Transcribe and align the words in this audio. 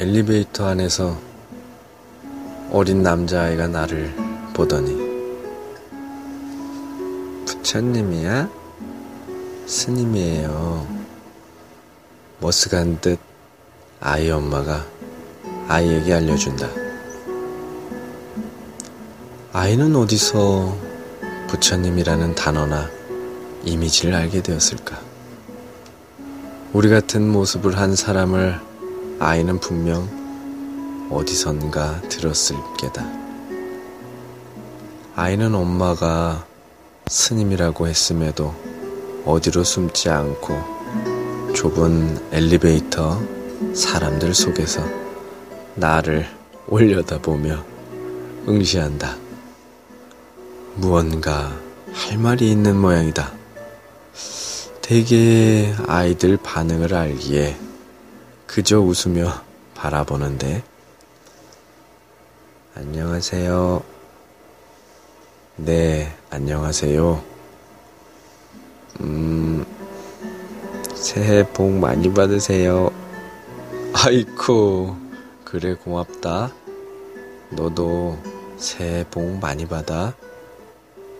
엘리베이터 0.00 0.64
안에서 0.64 1.18
어린 2.70 3.02
남자아이가 3.02 3.66
나를 3.66 4.14
보더니 4.54 4.96
부처님이야? 7.44 8.48
스님이에요. 9.66 10.86
머스간 12.38 13.00
듯 13.00 13.18
아이 13.98 14.30
엄마가 14.30 14.86
아이에게 15.66 16.14
알려준다. 16.14 16.68
아이는 19.52 19.96
어디서 19.96 20.78
부처님이라는 21.48 22.36
단어나 22.36 22.88
이미지를 23.64 24.14
알게 24.14 24.42
되었을까? 24.42 24.96
우리 26.72 26.88
같은 26.88 27.28
모습을 27.28 27.76
한 27.76 27.96
사람을 27.96 28.67
아이는 29.20 29.58
분명 29.58 31.08
어디선가 31.10 32.02
들었을 32.02 32.56
게다. 32.78 33.04
아이는 35.16 35.54
엄마가 35.56 36.46
스님이라고 37.08 37.88
했음에도 37.88 38.54
어디로 39.24 39.64
숨지 39.64 40.08
않고 40.08 41.52
좁은 41.52 42.28
엘리베이터 42.30 43.20
사람들 43.74 44.34
속에서 44.34 44.84
나를 45.74 46.28
올려다보며 46.68 47.64
응시한다. 48.46 49.16
무언가 50.76 51.58
할 51.92 52.18
말이 52.18 52.52
있는 52.52 52.76
모양이다. 52.76 53.32
대개 54.80 55.74
아이들 55.88 56.36
반응을 56.36 56.94
알기에 56.94 57.58
그저 58.48 58.80
웃으며 58.80 59.30
바라보는데, 59.74 60.64
안녕하세요. 62.74 63.82
네, 65.56 66.16
안녕하세요. 66.30 67.22
음, 69.00 69.66
새해 70.94 71.46
복 71.46 71.70
많이 71.72 72.10
받으세요. 72.12 72.90
아이쿠, 73.92 74.96
그래, 75.44 75.74
고맙다. 75.74 76.50
너도 77.50 78.16
새해 78.56 79.04
복 79.10 79.38
많이 79.40 79.66
받아. 79.68 80.14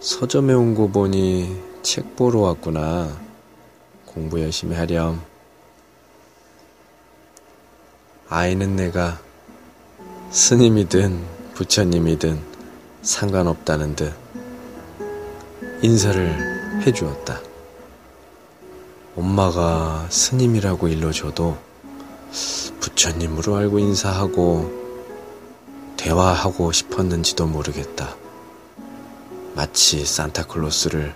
서점에 0.00 0.52
온 0.54 0.74
거 0.74 0.88
보니 0.88 1.56
책 1.82 2.16
보러 2.16 2.40
왔구나. 2.40 3.16
공부 4.06 4.40
열심히 4.42 4.74
하렴. 4.76 5.31
아이는 8.34 8.76
내가 8.76 9.20
스님이든 10.30 11.22
부처님이든 11.52 12.40
상관없다는 13.02 13.94
듯 13.94 14.14
인사를 15.82 16.80
해주었다. 16.86 17.42
엄마가 19.16 20.06
스님이라고 20.08 20.88
일러줘도 20.88 21.58
부처님으로 22.80 23.54
알고 23.56 23.78
인사하고 23.78 24.72
대화하고 25.98 26.72
싶었는지도 26.72 27.46
모르겠다. 27.46 28.16
마치 29.54 30.06
산타클로스를 30.06 31.14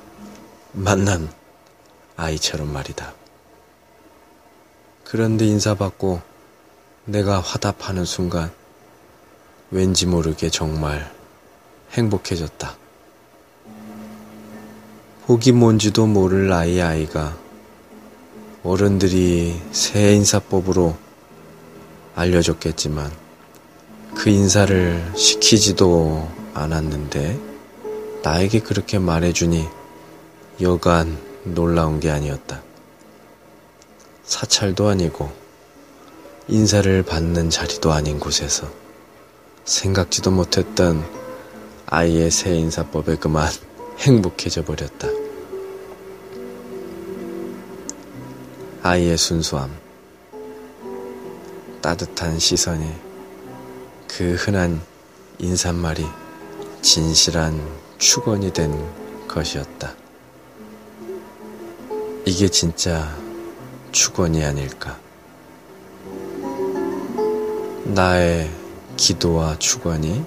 만난 0.73 1.31
아이처럼 2.19 2.71
말이다. 2.71 3.15
그런데 5.05 5.47
인사받고 5.47 6.36
내가 7.09 7.39
화답하는 7.39 8.05
순간 8.05 8.51
왠지 9.71 10.07
모르게 10.07 10.51
정말 10.51 11.15
행복해졌다. 11.93 12.77
혹이 15.29 15.53
뭔지도 15.53 16.07
모를 16.07 16.49
나이 16.49 16.81
아이가 16.81 17.37
어른들이 18.65 19.61
새 19.71 20.15
인사법으로 20.15 20.97
알려줬겠지만 22.17 23.13
그 24.17 24.31
인사를 24.31 25.13
시키지도 25.15 26.29
않았는데 26.55 27.39
나에게 28.25 28.61
그렇게 28.61 28.99
말해주니 28.99 29.69
여간 30.61 31.17
놀라운 31.45 32.01
게 32.01 32.11
아니었다. 32.11 32.63
사찰도 34.25 34.89
아니고 34.89 35.46
인사를 36.49 37.03
받는 37.03 37.51
자리도 37.51 37.93
아닌 37.93 38.21
곳에서 38.21 38.71
생각지도 39.65 40.31
못했던 40.31 41.05
아이의 41.87 42.31
새 42.31 42.55
인사법에 42.55 43.17
그만 43.17 43.51
행복해져 43.99 44.65
버렸다. 44.65 45.09
아이의 48.85 49.19
순수함, 49.19 49.77
따뜻한 51.83 52.39
시선이 52.39 52.95
그 54.07 54.35
흔한 54.35 54.81
인사말이 55.39 56.07
진실한 56.81 57.61
축원이 57.99 58.53
된 58.53 58.73
것이었다. 59.27 59.95
이게 62.25 62.49
진짜 62.49 63.17
축원이 63.91 64.45
아닐까. 64.45 65.06
나의 67.95 68.51
기도와 68.97 69.59
축원이 69.59 70.25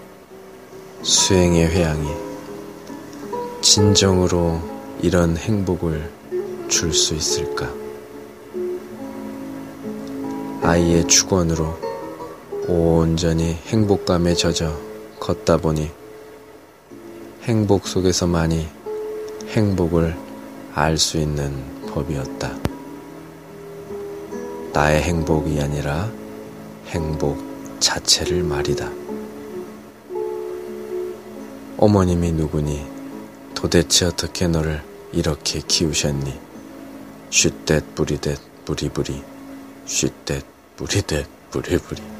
수행의 1.03 1.67
회양이 1.67 2.07
진정으로 3.61 4.61
이런 5.01 5.35
행복을 5.35 6.09
줄 6.69 6.93
수 6.93 7.15
있을까? 7.15 7.69
아이의 10.61 11.07
축원으로 11.07 11.77
온전히 12.67 13.57
행복감에 13.67 14.35
젖어 14.35 14.73
걷다 15.19 15.57
보니 15.57 15.91
행복 17.43 17.87
속에서만이 17.87 18.67
행복을 19.49 20.15
알 20.75 20.97
수 20.97 21.17
있는 21.17 21.51
법이었다. 21.87 22.55
나의 24.71 25.01
행복이 25.01 25.59
아니라 25.59 26.09
행복 26.89 27.37
자체를 27.79 28.43
말이다. 28.43 28.91
어머님이 31.77 32.31
누구니 32.31 32.85
도대체 33.53 34.05
어떻게 34.05 34.47
너를 34.47 34.83
이렇게 35.13 35.61
키우셨니? 35.65 36.39
쉿댓 37.29 37.95
뿌리댓 37.95 38.39
뿌리뿌리 38.65 39.23
쉿댓 39.85 40.43
뿌리댓 40.75 41.27
뿌리뿌리 41.51 42.18